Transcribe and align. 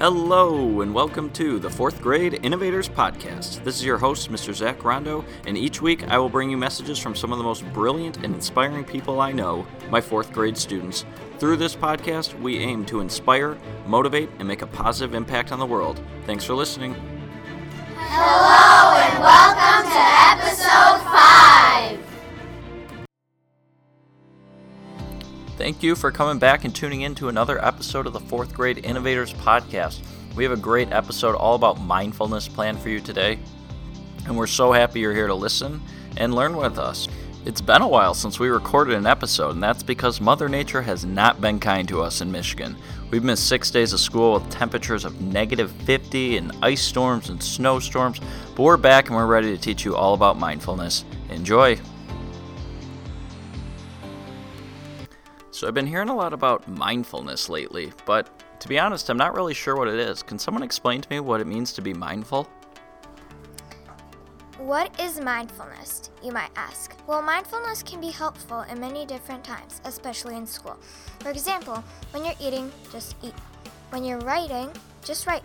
Hello, 0.00 0.80
and 0.80 0.92
welcome 0.92 1.30
to 1.34 1.60
the 1.60 1.70
Fourth 1.70 2.02
Grade 2.02 2.40
Innovators 2.42 2.88
Podcast. 2.88 3.62
This 3.62 3.76
is 3.76 3.84
your 3.84 3.96
host, 3.96 4.28
Mr. 4.28 4.52
Zach 4.52 4.82
Rondo, 4.82 5.24
and 5.46 5.56
each 5.56 5.80
week 5.80 6.08
I 6.08 6.18
will 6.18 6.28
bring 6.28 6.50
you 6.50 6.56
messages 6.56 6.98
from 6.98 7.14
some 7.14 7.30
of 7.30 7.38
the 7.38 7.44
most 7.44 7.64
brilliant 7.72 8.16
and 8.24 8.34
inspiring 8.34 8.82
people 8.82 9.20
I 9.20 9.30
know, 9.30 9.64
my 9.90 10.00
fourth 10.00 10.32
grade 10.32 10.58
students. 10.58 11.04
Through 11.38 11.58
this 11.58 11.76
podcast, 11.76 12.38
we 12.40 12.58
aim 12.58 12.84
to 12.86 13.00
inspire, 13.00 13.56
motivate, 13.86 14.30
and 14.40 14.48
make 14.48 14.62
a 14.62 14.66
positive 14.66 15.14
impact 15.14 15.52
on 15.52 15.60
the 15.60 15.66
world. 15.66 16.02
Thanks 16.26 16.42
for 16.42 16.54
listening. 16.54 16.96
Hello, 17.96 18.98
and 18.98 19.22
welcome 19.22 19.92
to 19.92 20.23
Thank 25.56 25.84
you 25.84 25.94
for 25.94 26.10
coming 26.10 26.40
back 26.40 26.64
and 26.64 26.74
tuning 26.74 27.02
in 27.02 27.14
to 27.14 27.28
another 27.28 27.64
episode 27.64 28.08
of 28.08 28.12
the 28.12 28.18
Fourth 28.18 28.52
Grade 28.52 28.84
Innovators 28.84 29.32
Podcast. 29.34 30.00
We 30.34 30.42
have 30.42 30.52
a 30.52 30.56
great 30.56 30.90
episode 30.90 31.36
all 31.36 31.54
about 31.54 31.80
mindfulness 31.80 32.48
planned 32.48 32.80
for 32.80 32.88
you 32.88 32.98
today, 32.98 33.38
and 34.26 34.36
we're 34.36 34.48
so 34.48 34.72
happy 34.72 34.98
you're 34.98 35.14
here 35.14 35.28
to 35.28 35.34
listen 35.34 35.80
and 36.16 36.34
learn 36.34 36.56
with 36.56 36.76
us. 36.76 37.06
It's 37.44 37.60
been 37.60 37.82
a 37.82 37.88
while 37.88 38.14
since 38.14 38.40
we 38.40 38.48
recorded 38.48 38.96
an 38.96 39.06
episode, 39.06 39.50
and 39.50 39.62
that's 39.62 39.84
because 39.84 40.20
Mother 40.20 40.48
Nature 40.48 40.82
has 40.82 41.04
not 41.04 41.40
been 41.40 41.60
kind 41.60 41.86
to 41.86 42.02
us 42.02 42.20
in 42.20 42.32
Michigan. 42.32 42.76
We've 43.12 43.22
missed 43.22 43.48
six 43.48 43.70
days 43.70 43.92
of 43.92 44.00
school 44.00 44.34
with 44.34 44.50
temperatures 44.50 45.04
of 45.04 45.20
negative 45.20 45.70
50 45.70 46.36
and 46.36 46.50
ice 46.62 46.82
storms 46.82 47.28
and 47.28 47.40
snowstorms, 47.40 48.20
but 48.56 48.62
we're 48.64 48.76
back 48.76 49.06
and 49.06 49.16
we're 49.16 49.26
ready 49.26 49.56
to 49.56 49.62
teach 49.62 49.84
you 49.84 49.94
all 49.94 50.14
about 50.14 50.36
mindfulness. 50.36 51.04
Enjoy! 51.30 51.78
So, 55.64 55.68
I've 55.68 55.72
been 55.72 55.86
hearing 55.86 56.10
a 56.10 56.14
lot 56.14 56.34
about 56.34 56.68
mindfulness 56.68 57.48
lately, 57.48 57.90
but 58.04 58.28
to 58.60 58.68
be 58.68 58.78
honest, 58.78 59.08
I'm 59.08 59.16
not 59.16 59.32
really 59.32 59.54
sure 59.54 59.76
what 59.76 59.88
it 59.88 59.98
is. 59.98 60.22
Can 60.22 60.38
someone 60.38 60.62
explain 60.62 61.00
to 61.00 61.08
me 61.08 61.20
what 61.20 61.40
it 61.40 61.46
means 61.46 61.72
to 61.72 61.80
be 61.80 61.94
mindful? 61.94 62.46
What 64.58 65.00
is 65.00 65.18
mindfulness, 65.18 66.10
you 66.22 66.32
might 66.32 66.50
ask? 66.54 66.94
Well, 67.06 67.22
mindfulness 67.22 67.82
can 67.82 67.98
be 67.98 68.10
helpful 68.10 68.60
in 68.70 68.78
many 68.78 69.06
different 69.06 69.42
times, 69.42 69.80
especially 69.86 70.36
in 70.36 70.46
school. 70.46 70.76
For 71.20 71.30
example, 71.30 71.82
when 72.10 72.26
you're 72.26 72.34
eating, 72.38 72.70
just 72.92 73.16
eat. 73.22 73.32
When 73.88 74.04
you're 74.04 74.18
writing, 74.18 74.70
just 75.02 75.26
write. 75.26 75.44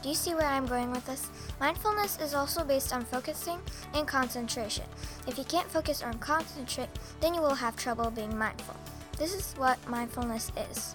Do 0.00 0.08
you 0.08 0.14
see 0.14 0.32
where 0.32 0.46
I'm 0.46 0.66
going 0.66 0.92
with 0.92 1.04
this? 1.06 1.28
Mindfulness 1.58 2.20
is 2.20 2.34
also 2.34 2.62
based 2.62 2.94
on 2.94 3.04
focusing 3.04 3.58
and 3.94 4.06
concentration. 4.06 4.84
If 5.26 5.36
you 5.36 5.42
can't 5.44 5.68
focus 5.68 6.04
or 6.04 6.12
concentrate, 6.20 6.90
then 7.20 7.34
you 7.34 7.40
will 7.40 7.56
have 7.56 7.74
trouble 7.74 8.12
being 8.12 8.38
mindful. 8.38 8.76
This 9.16 9.34
is 9.34 9.54
what 9.56 9.78
mindfulness 9.88 10.52
is. 10.70 10.94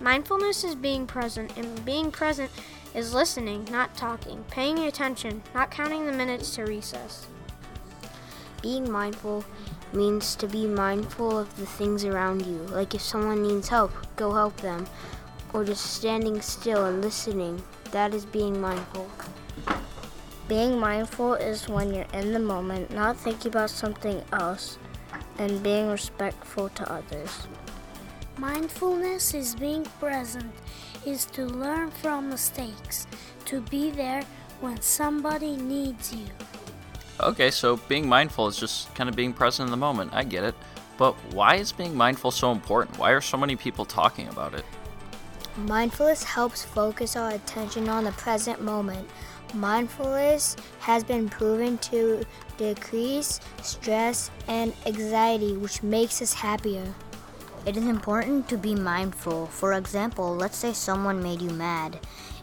Mindfulness 0.00 0.64
is 0.64 0.74
being 0.74 1.06
present, 1.06 1.56
and 1.56 1.84
being 1.84 2.10
present 2.10 2.50
is 2.94 3.14
listening, 3.14 3.68
not 3.70 3.96
talking, 3.96 4.44
paying 4.50 4.80
attention, 4.80 5.42
not 5.54 5.70
counting 5.70 6.06
the 6.06 6.12
minutes 6.12 6.54
to 6.56 6.64
recess. 6.64 7.28
Being 8.60 8.90
mindful 8.90 9.44
means 9.92 10.34
to 10.36 10.48
be 10.48 10.66
mindful 10.66 11.38
of 11.38 11.56
the 11.56 11.66
things 11.66 12.04
around 12.04 12.44
you. 12.44 12.58
Like 12.72 12.94
if 12.94 13.02
someone 13.02 13.42
needs 13.42 13.68
help, 13.68 13.92
go 14.16 14.32
help 14.32 14.56
them. 14.58 14.86
Or 15.52 15.64
just 15.64 15.94
standing 15.94 16.40
still 16.40 16.86
and 16.86 17.02
listening. 17.02 17.62
That 17.92 18.14
is 18.14 18.26
being 18.26 18.60
mindful. 18.60 19.08
Being 20.48 20.78
mindful 20.78 21.34
is 21.34 21.68
when 21.68 21.94
you're 21.94 22.06
in 22.12 22.32
the 22.32 22.40
moment, 22.40 22.90
not 22.90 23.16
thinking 23.16 23.52
about 23.52 23.70
something 23.70 24.22
else, 24.32 24.78
and 25.38 25.62
being 25.62 25.88
respectful 25.88 26.68
to 26.70 26.92
others. 26.92 27.46
Mindfulness 28.40 29.34
is 29.34 29.54
being 29.54 29.84
present, 30.00 30.50
is 31.04 31.26
to 31.26 31.44
learn 31.44 31.90
from 31.90 32.30
mistakes, 32.30 33.06
to 33.44 33.60
be 33.60 33.90
there 33.90 34.22
when 34.62 34.80
somebody 34.80 35.58
needs 35.58 36.14
you. 36.14 36.24
Okay, 37.20 37.50
so 37.50 37.76
being 37.76 38.08
mindful 38.08 38.48
is 38.48 38.56
just 38.56 38.94
kind 38.94 39.10
of 39.10 39.14
being 39.14 39.34
present 39.34 39.66
in 39.66 39.70
the 39.70 39.76
moment. 39.76 40.14
I 40.14 40.24
get 40.24 40.42
it. 40.42 40.54
But 40.96 41.12
why 41.34 41.56
is 41.56 41.70
being 41.70 41.94
mindful 41.94 42.30
so 42.30 42.50
important? 42.50 42.98
Why 42.98 43.10
are 43.10 43.20
so 43.20 43.36
many 43.36 43.56
people 43.56 43.84
talking 43.84 44.26
about 44.28 44.54
it? 44.54 44.64
Mindfulness 45.58 46.24
helps 46.24 46.64
focus 46.64 47.16
our 47.16 47.32
attention 47.32 47.90
on 47.90 48.04
the 48.04 48.12
present 48.12 48.62
moment. 48.62 49.06
Mindfulness 49.52 50.56
has 50.78 51.04
been 51.04 51.28
proven 51.28 51.76
to 51.76 52.24
decrease 52.56 53.38
stress 53.60 54.30
and 54.48 54.72
anxiety, 54.86 55.58
which 55.58 55.82
makes 55.82 56.22
us 56.22 56.32
happier. 56.32 56.94
It 57.66 57.76
is 57.76 57.84
important 57.84 58.48
to 58.48 58.56
be 58.56 58.74
mindful. 58.74 59.46
For 59.46 59.74
example, 59.74 60.34
let's 60.34 60.56
say 60.56 60.72
someone 60.72 61.22
made 61.22 61.42
you 61.42 61.50
mad. 61.50 61.98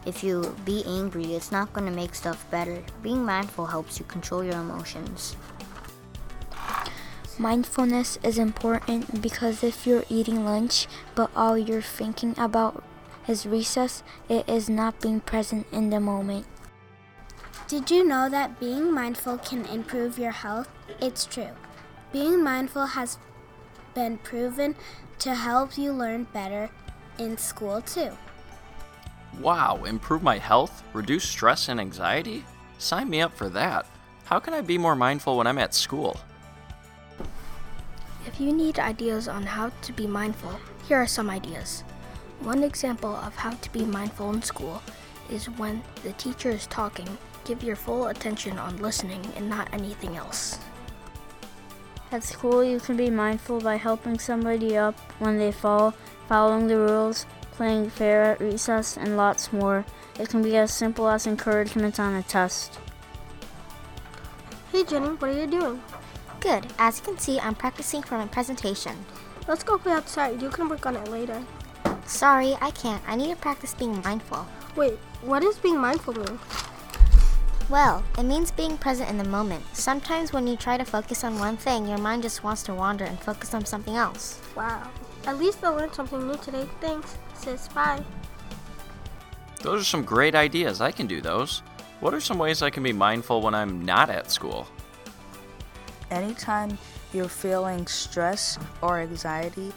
If 0.06 0.24
you 0.24 0.56
be 0.64 0.84
angry, 0.86 1.34
it's 1.34 1.52
not 1.52 1.74
going 1.74 1.88
to 1.88 1.96
make 1.96 2.14
stuff 2.14 2.46
better. 2.52 2.84
Being 3.02 3.26
mindful 3.26 3.66
helps 3.66 4.00
you 4.00 4.06
control 4.06 4.44
your 4.44 4.62
emotions. 4.62 5.36
Mindfulness 7.40 8.18
is 8.24 8.38
important 8.38 9.22
because 9.22 9.64
if 9.64 9.86
you're 9.86 10.06
eating 10.10 10.46
lunch 10.46 10.88
but 11.14 11.30
all 11.36 11.58
you're 11.58 11.82
thinking 11.82 12.34
about 12.38 12.84
is 13.28 13.46
recess, 13.46 14.02
it 14.30 14.48
is 14.48 14.70
not 14.70 15.02
being 15.02 15.20
present 15.20 15.68
in 15.72 15.90
the 15.90 16.00
moment. 16.00 16.46
Did 17.68 17.92
you 17.92 18.06
know 18.06 18.30
that 18.30 18.60
being 18.60 18.94
mindful 18.94 19.40
can 19.40 19.66
improve 19.66 20.18
your 20.18 20.32
health? 20.32 20.70
It's 21.02 21.26
true. 21.26 21.52
Being 22.14 22.42
mindful 22.42 22.86
has 22.86 23.18
been 23.98 24.20
proven 24.20 24.76
to 25.18 25.34
help 25.34 25.76
you 25.76 25.92
learn 25.92 26.24
better 26.26 26.70
in 27.18 27.36
school 27.36 27.82
too. 27.82 28.12
Wow, 29.40 29.86
improve 29.86 30.22
my 30.22 30.38
health? 30.38 30.84
Reduce 30.94 31.24
stress 31.24 31.68
and 31.68 31.80
anxiety? 31.80 32.46
Sign 32.78 33.10
me 33.10 33.22
up 33.22 33.36
for 33.36 33.50
that. 33.50 33.88
How 34.26 34.38
can 34.38 34.54
I 34.54 34.62
be 34.62 34.78
more 34.78 34.96
mindful 34.96 35.36
when 35.36 35.48
I'm 35.48 35.58
at 35.58 35.74
school? 35.74 36.20
If 38.28 38.40
you 38.40 38.54
need 38.54 38.78
ideas 38.78 39.28
on 39.28 39.42
how 39.42 39.72
to 39.82 39.94
be 39.94 40.06
mindful, 40.06 40.60
here 40.88 40.98
are 40.98 41.08
some 41.08 41.32
ideas. 41.32 41.84
One 42.42 42.64
example 42.64 43.16
of 43.16 43.36
how 43.36 43.54
to 43.56 43.72
be 43.72 43.84
mindful 43.84 44.32
in 44.32 44.44
school 44.44 44.84
is 45.32 45.50
when 45.50 45.82
the 46.04 46.14
teacher 46.14 46.52
is 46.52 46.68
talking, 46.68 47.18
give 47.46 47.64
your 47.64 47.76
full 47.76 48.10
attention 48.10 48.60
on 48.60 48.78
listening 48.78 49.26
and 49.36 49.50
not 49.50 49.74
anything 49.74 50.18
else. 50.18 50.60
At 52.10 52.24
school, 52.24 52.64
you 52.64 52.80
can 52.80 52.96
be 52.96 53.10
mindful 53.10 53.60
by 53.60 53.76
helping 53.76 54.18
somebody 54.18 54.78
up 54.78 54.98
when 55.20 55.38
they 55.38 55.52
fall, 55.52 55.94
following 56.30 56.68
the 56.68 56.78
rules, 56.78 57.26
playing 57.52 57.90
fair 57.90 58.24
at 58.24 58.40
recess, 58.40 58.96
and 58.96 59.18
lots 59.18 59.52
more. 59.52 59.86
It 60.18 60.30
can 60.30 60.42
be 60.42 60.56
as 60.56 60.74
simple 60.74 61.10
as 61.10 61.28
encouragement 61.28 62.00
on 62.00 62.16
a 62.16 62.24
test. 62.24 62.80
Hey 64.72 64.86
Jenny, 64.86 65.10
what 65.10 65.32
are 65.32 65.40
you 65.40 65.48
doing? 65.48 65.82
Good. 66.40 66.68
As 66.80 67.00
you 67.00 67.06
can 67.06 67.18
see, 67.18 67.40
I'm 67.40 67.56
practicing 67.56 68.02
for 68.04 68.18
my 68.18 68.28
presentation. 68.28 68.96
Let's 69.48 69.64
go 69.64 69.78
play 69.78 69.92
outside. 69.92 70.42
You 70.42 70.50
can 70.50 70.70
work 70.70 70.86
on 70.86 70.96
it 70.96 71.10
later. 71.10 71.44
Sorry, 72.06 72.56
I 72.62 72.72
can't. 72.72 73.04
I 73.06 73.16
need 73.16 73.32
to 73.32 73.36
practice 73.36 73.74
being 73.74 74.02
mindful. 74.02 74.48
Wait, 74.78 74.94
what 75.24 75.42
does 75.42 75.58
being 75.58 75.80
mindful 75.80 76.14
mean? 76.14 76.40
Well, 77.70 78.02
it 78.18 78.24
means 78.24 78.50
being 78.50 78.78
present 78.78 79.10
in 79.10 79.18
the 79.18 79.26
moment. 79.26 79.64
Sometimes 79.74 80.32
when 80.32 80.48
you 80.48 80.56
try 80.56 80.78
to 80.78 80.86
focus 80.86 81.26
on 81.26 81.38
one 81.38 81.58
thing, 81.58 81.86
your 81.86 81.98
mind 81.98 82.24
just 82.24 82.42
wants 82.42 82.64
to 82.64 82.74
wander 82.74 83.04
and 83.04 83.20
focus 83.20 83.54
on 83.54 83.66
something 83.66 83.96
else. 83.96 84.40
Wow. 84.56 84.90
At 85.26 85.38
least 85.38 85.62
I 85.62 85.70
learned 85.70 85.94
something 85.94 86.26
new 86.26 86.38
today. 86.38 86.66
Thanks, 86.80 87.18
sis. 87.34 87.68
Bye. 87.68 88.02
Those 89.62 89.82
are 89.82 89.86
some 89.86 90.04
great 90.04 90.34
ideas. 90.34 90.80
I 90.80 90.92
can 90.92 91.08
do 91.08 91.20
those. 91.20 91.62
What 92.00 92.14
are 92.14 92.22
some 92.22 92.38
ways 92.38 92.62
I 92.62 92.70
can 92.70 92.84
be 92.84 92.94
mindful 92.94 93.42
when 93.42 93.54
I'm 93.54 93.84
not 93.84 94.10
at 94.10 94.32
school? 94.32 94.66
Anytime 96.10 96.78
you're 97.12 97.28
feeling 97.28 97.86
stress 97.86 98.58
or 98.82 99.00
anxiety, 99.00 99.74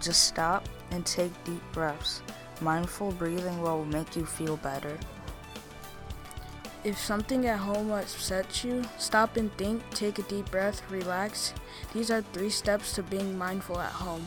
just 0.00 0.28
stop 0.28 0.68
and 0.92 1.04
take 1.04 1.32
deep 1.42 1.62
breaths. 1.72 2.22
Mindful 2.60 3.10
breathing 3.12 3.60
will 3.62 3.84
make 3.86 4.14
you 4.14 4.24
feel 4.24 4.58
better. 4.58 4.96
If 6.86 7.00
something 7.00 7.46
at 7.46 7.58
home 7.58 7.90
upsets 7.90 8.62
you, 8.62 8.84
stop 8.96 9.36
and 9.36 9.50
think, 9.58 9.82
take 9.90 10.20
a 10.20 10.22
deep 10.22 10.48
breath, 10.52 10.88
relax. 10.88 11.52
These 11.92 12.12
are 12.12 12.22
three 12.22 12.48
steps 12.48 12.94
to 12.94 13.02
being 13.02 13.36
mindful 13.36 13.80
at 13.80 13.90
home. 13.90 14.24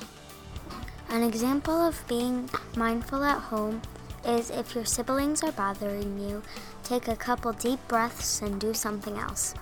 An 1.07 1.23
example 1.23 1.79
of 1.79 2.05
being 2.09 2.49
mindful 2.75 3.23
at 3.23 3.39
home 3.39 3.81
is 4.25 4.49
if 4.49 4.75
your 4.75 4.83
siblings 4.83 5.41
are 5.41 5.53
bothering 5.53 6.19
you, 6.19 6.43
take 6.83 7.07
a 7.07 7.15
couple 7.15 7.53
deep 7.53 7.79
breaths 7.87 8.41
and 8.41 8.59
do 8.59 8.73
something 8.73 9.17
else. 9.17 9.55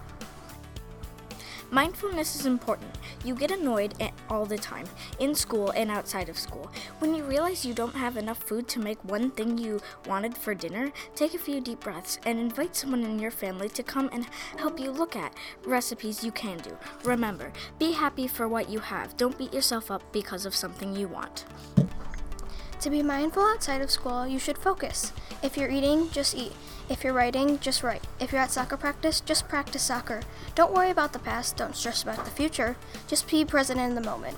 Mindfulness 1.70 2.36
is 2.36 2.46
important. 2.46 2.98
You 3.26 3.36
get 3.36 3.52
annoyed 3.52 3.94
all 4.30 4.46
the 4.46 4.58
time, 4.58 4.86
in 5.20 5.36
school 5.36 5.72
and 5.72 5.92
outside 5.92 6.30
of 6.30 6.38
school. 6.38 6.72
When 7.00 7.14
you 7.14 7.24
realize 7.24 7.66
you 7.66 7.74
don't 7.74 7.96
have 7.96 8.16
enough 8.16 8.38
food 8.38 8.70
to 8.70 8.80
make 8.80 9.04
one 9.04 9.32
thing 9.32 9.58
you 9.58 9.82
wanted 10.08 10.38
for 10.38 10.56
dinner, 10.56 10.94
take 11.14 11.34
a 11.34 11.40
few 11.40 11.60
deep 11.60 11.82
breaths 11.82 12.20
and 12.26 12.40
invite 12.40 12.76
someone 12.76 13.04
in 13.04 13.20
your 13.20 13.32
family 13.32 13.68
to 13.70 13.84
come 13.84 14.10
and 14.14 14.28
help 14.58 14.80
you 14.80 14.92
look 14.92 15.18
at 15.18 15.34
recipes 15.66 16.24
you 16.24 16.32
can 16.32 16.58
do. 16.60 16.78
Remember, 17.04 17.52
be 17.80 17.92
happy 17.92 18.28
for 18.28 18.48
what 18.48 18.70
you 18.70 18.80
have. 18.80 19.18
Don't 19.18 19.38
beat 19.38 19.54
yourself 19.54 19.92
up 19.92 20.04
because 20.14 20.46
of 20.46 20.56
something 20.56 20.96
you 20.96 21.10
want. 21.10 21.44
To 22.82 22.92
be 22.92 23.02
mindful 23.02 23.42
outside 23.44 23.82
of 23.82 23.90
school, 23.90 24.28
you 24.28 24.38
should 24.38 24.58
focus. 24.58 25.12
If 25.42 25.58
you're 25.58 25.70
eating, 25.70 26.12
just 26.12 26.36
eat. 26.36 26.54
If 26.90 27.04
you're 27.04 27.12
writing, 27.12 27.58
just 27.60 27.82
write. 27.82 28.06
If 28.20 28.32
you're 28.32 28.42
at 28.42 28.52
soccer 28.52 28.78
practice, 28.78 29.20
just 29.20 29.50
practice 29.50 29.82
soccer. 29.82 30.22
Don't 30.54 30.74
worry 30.74 30.92
about 30.92 31.12
the 31.12 31.20
past, 31.20 31.58
don't 31.58 31.76
stress 31.76 32.04
about 32.04 32.24
the 32.24 32.32
future. 32.32 32.78
Just 33.08 33.28
be 33.28 33.44
present 33.44 33.80
in 33.80 33.96
the 33.96 34.02
moment. 34.02 34.38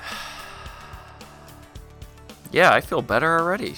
Yeah, 2.50 2.72
I 2.72 2.80
feel 2.80 3.02
better 3.02 3.38
already. 3.38 3.74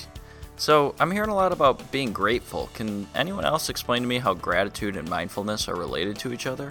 So, 0.56 0.94
I'm 1.00 1.10
hearing 1.10 1.30
a 1.30 1.34
lot 1.34 1.50
about 1.50 1.90
being 1.90 2.12
grateful. 2.12 2.70
Can 2.72 3.08
anyone 3.16 3.44
else 3.44 3.68
explain 3.68 4.02
to 4.02 4.08
me 4.08 4.18
how 4.18 4.34
gratitude 4.34 4.96
and 4.96 5.08
mindfulness 5.08 5.68
are 5.68 5.74
related 5.74 6.16
to 6.18 6.32
each 6.32 6.46
other? 6.46 6.70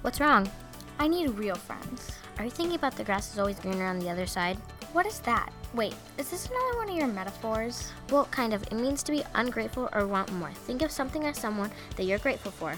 What's 0.00 0.18
wrong? 0.18 0.50
I 0.98 1.06
need 1.06 1.30
real 1.30 1.54
friends. 1.54 2.21
Are 2.42 2.44
you 2.44 2.50
thinking 2.50 2.74
about 2.74 2.96
the 2.96 3.04
grass 3.04 3.32
is 3.32 3.38
always 3.38 3.60
greener 3.60 3.86
on 3.86 4.00
the 4.00 4.10
other 4.10 4.26
side? 4.26 4.58
What 4.92 5.06
is 5.06 5.20
that? 5.20 5.52
Wait, 5.74 5.94
is 6.18 6.28
this 6.28 6.46
another 6.46 6.76
one 6.76 6.88
of 6.88 6.96
your 6.96 7.06
metaphors? 7.06 7.92
Well, 8.10 8.24
kind 8.32 8.52
of. 8.52 8.64
It 8.64 8.72
means 8.72 9.04
to 9.04 9.12
be 9.12 9.22
ungrateful 9.36 9.88
or 9.92 10.08
want 10.08 10.32
more. 10.32 10.50
Think 10.50 10.82
of 10.82 10.90
something 10.90 11.22
or 11.22 11.34
someone 11.34 11.70
that 11.94 12.02
you're 12.02 12.18
grateful 12.18 12.50
for. 12.50 12.74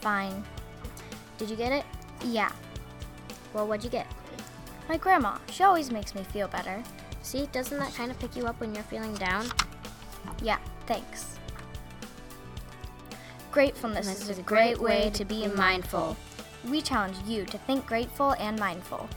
Fine. 0.00 0.42
Did 1.38 1.50
you 1.50 1.54
get 1.54 1.70
it? 1.70 1.84
Yeah. 2.24 2.50
Well, 3.54 3.68
what'd 3.68 3.84
you 3.84 3.90
get? 3.90 4.08
My 4.88 4.96
grandma. 4.96 5.38
She 5.52 5.62
always 5.62 5.92
makes 5.92 6.12
me 6.16 6.24
feel 6.24 6.48
better. 6.48 6.82
See, 7.22 7.46
doesn't 7.52 7.78
that 7.78 7.94
kind 7.94 8.10
of 8.10 8.18
pick 8.18 8.34
you 8.34 8.46
up 8.46 8.58
when 8.58 8.74
you're 8.74 8.82
feeling 8.82 9.14
down? 9.14 9.46
Yeah, 10.42 10.58
thanks. 10.86 11.38
Gratefulness 13.52 14.28
is 14.28 14.36
a 14.36 14.42
great 14.42 14.80
way 14.80 15.10
to 15.14 15.24
be 15.24 15.46
mindful. 15.46 16.16
We 16.68 16.82
challenge 16.82 17.16
you 17.26 17.44
to 17.46 17.58
think 17.58 17.86
grateful 17.86 18.32
and 18.32 18.58
mindful. 18.58 19.08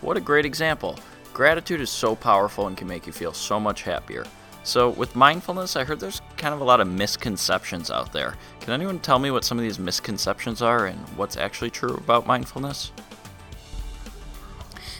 What 0.00 0.16
a 0.16 0.20
great 0.20 0.44
example. 0.44 0.98
Gratitude 1.32 1.80
is 1.80 1.90
so 1.90 2.14
powerful 2.14 2.66
and 2.66 2.76
can 2.76 2.88
make 2.88 3.06
you 3.06 3.12
feel 3.12 3.32
so 3.32 3.60
much 3.60 3.82
happier. 3.82 4.24
So, 4.64 4.90
with 4.90 5.16
mindfulness, 5.16 5.74
I 5.74 5.82
heard 5.82 5.98
there's 5.98 6.20
kind 6.36 6.54
of 6.54 6.60
a 6.60 6.64
lot 6.64 6.80
of 6.80 6.86
misconceptions 6.86 7.90
out 7.90 8.12
there. 8.12 8.36
Can 8.60 8.72
anyone 8.72 9.00
tell 9.00 9.18
me 9.18 9.32
what 9.32 9.44
some 9.44 9.58
of 9.58 9.64
these 9.64 9.78
misconceptions 9.78 10.62
are 10.62 10.86
and 10.86 10.98
what's 11.16 11.36
actually 11.36 11.70
true 11.70 11.94
about 11.94 12.26
mindfulness? 12.26 12.92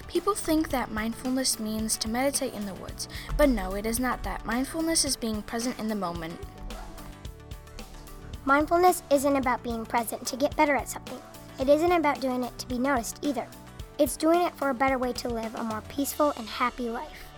People 0.08 0.34
think 0.34 0.68
that 0.70 0.90
mindfulness 0.90 1.58
means 1.58 1.96
to 1.96 2.08
meditate 2.08 2.54
in 2.54 2.66
the 2.66 2.74
woods, 2.74 3.08
but 3.36 3.48
no, 3.48 3.74
it 3.74 3.86
is 3.86 3.98
not 3.98 4.22
that. 4.24 4.44
Mindfulness 4.44 5.04
is 5.04 5.16
being 5.16 5.42
present 5.42 5.78
in 5.78 5.88
the 5.88 5.94
moment. 5.94 6.38
Mindfulness 8.44 9.04
isn't 9.10 9.36
about 9.36 9.62
being 9.62 9.86
present 9.86 10.26
to 10.26 10.36
get 10.36 10.56
better 10.56 10.74
at 10.74 10.88
something. 10.88 11.21
It 11.62 11.68
isn't 11.68 11.92
about 11.92 12.20
doing 12.20 12.42
it 12.42 12.58
to 12.58 12.66
be 12.66 12.76
noticed 12.76 13.20
either. 13.22 13.46
It's 13.96 14.16
doing 14.16 14.42
it 14.42 14.52
for 14.56 14.70
a 14.70 14.74
better 14.74 14.98
way 14.98 15.12
to 15.12 15.28
live 15.28 15.54
a 15.54 15.62
more 15.62 15.82
peaceful 15.82 16.32
and 16.36 16.48
happy 16.48 16.90
life. 16.90 17.30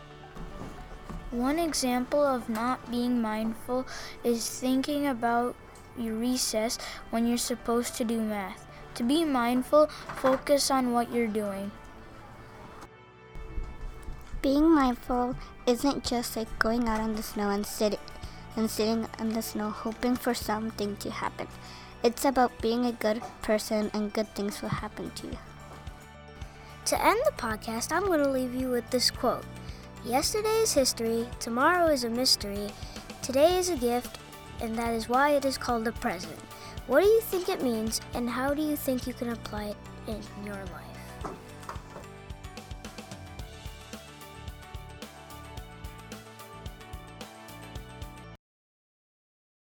One 1.30 1.58
example 1.58 2.24
of 2.24 2.48
not 2.48 2.90
being 2.90 3.20
mindful 3.20 3.86
is 4.24 4.48
thinking 4.48 5.06
about 5.06 5.54
your 5.98 6.14
recess 6.14 6.78
when 7.10 7.26
you're 7.26 7.36
supposed 7.36 7.96
to 7.96 8.04
do 8.04 8.18
math. 8.18 8.66
To 8.94 9.02
be 9.02 9.26
mindful, 9.26 9.88
focus 10.16 10.70
on 10.70 10.94
what 10.94 11.12
you're 11.12 11.26
doing. 11.26 11.70
Being 14.40 14.74
mindful 14.74 15.36
isn't 15.66 16.02
just 16.02 16.34
like 16.34 16.58
going 16.58 16.88
out 16.88 17.00
in 17.00 17.14
the 17.14 17.22
snow 17.22 17.50
and 17.50 17.66
sitting 17.66 18.00
and 18.56 18.70
sitting 18.70 19.06
in 19.18 19.34
the 19.34 19.42
snow 19.42 19.68
hoping 19.68 20.16
for 20.16 20.32
something 20.32 20.96
to 20.96 21.10
happen. 21.10 21.46
It's 22.04 22.26
about 22.26 22.60
being 22.60 22.84
a 22.84 22.92
good 22.92 23.22
person 23.40 23.90
and 23.94 24.12
good 24.12 24.28
things 24.34 24.60
will 24.60 24.68
happen 24.68 25.10
to 25.12 25.26
you. 25.26 25.38
To 26.84 27.02
end 27.02 27.18
the 27.24 27.32
podcast, 27.32 27.92
I'm 27.92 28.04
going 28.04 28.22
to 28.22 28.28
leave 28.28 28.54
you 28.54 28.68
with 28.68 28.90
this 28.90 29.10
quote 29.10 29.46
Yesterday 30.04 30.60
is 30.60 30.74
history, 30.74 31.26
tomorrow 31.40 31.86
is 31.86 32.04
a 32.04 32.10
mystery, 32.10 32.68
today 33.22 33.56
is 33.56 33.70
a 33.70 33.76
gift, 33.78 34.18
and 34.60 34.76
that 34.76 34.92
is 34.92 35.08
why 35.08 35.30
it 35.30 35.46
is 35.46 35.56
called 35.56 35.86
the 35.86 35.92
present. 35.92 36.38
What 36.88 37.00
do 37.00 37.06
you 37.06 37.22
think 37.22 37.48
it 37.48 37.62
means, 37.62 38.02
and 38.12 38.28
how 38.28 38.52
do 38.52 38.60
you 38.60 38.76
think 38.76 39.06
you 39.06 39.14
can 39.14 39.30
apply 39.30 39.68
it 39.72 39.76
in 40.06 40.44
your 40.44 40.56
life? 40.56 40.93